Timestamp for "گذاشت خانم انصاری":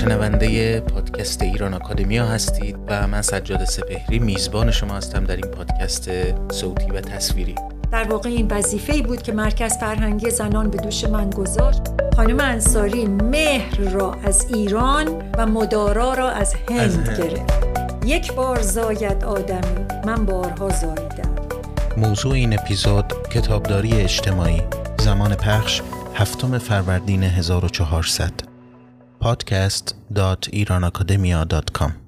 11.30-13.06